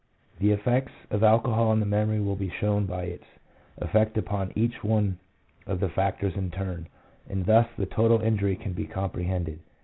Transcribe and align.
The 0.39 0.49
effects 0.49 0.93
of 1.11 1.21
alcohol 1.21 1.67
on 1.67 1.79
the 1.79 1.85
memory 1.85 2.19
will 2.19 2.35
be 2.35 2.49
shown 2.49 2.87
by 2.87 3.03
its 3.03 3.23
effect 3.77 4.17
upon 4.17 4.51
each 4.55 4.83
one 4.83 5.19
of 5.67 5.79
the 5.79 5.89
factors 5.89 6.33
in 6.35 6.49
turn, 6.49 6.87
and 7.29 7.45
thus 7.45 7.67
the 7.77 7.85
total 7.85 8.19
injury 8.19 8.55
can 8.55 8.73
be 8.73 8.87
comprehended. 8.87 9.59